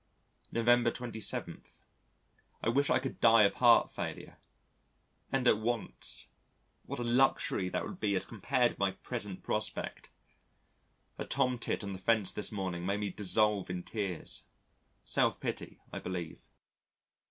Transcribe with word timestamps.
November 0.51 0.89
27.... 0.89 1.61
I 2.63 2.69
wish 2.69 2.89
I 2.89 2.97
could 2.97 3.19
die 3.21 3.43
of 3.43 3.53
heart 3.53 3.91
failure 3.91 4.39
and 5.31 5.47
at 5.47 5.59
once! 5.59 6.31
What 6.87 6.97
a 6.97 7.03
luxury 7.03 7.69
that 7.69 7.85
would 7.85 7.99
be 7.99 8.15
as 8.15 8.25
compared 8.25 8.71
with 8.71 8.79
my 8.79 8.91
present 8.93 9.43
prospect! 9.43 10.09
A 11.19 11.23
Tomtit 11.25 11.83
on 11.83 11.93
the 11.93 11.99
fence 11.99 12.31
this 12.31 12.51
morning 12.51 12.83
made 12.83 12.99
me 13.01 13.11
dissolve 13.11 13.69
in 13.69 13.83
tears: 13.83 14.45
self 15.05 15.39
pity 15.39 15.79
I 15.93 15.99
believe. 15.99 16.45